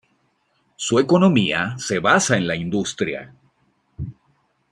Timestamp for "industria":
2.55-3.35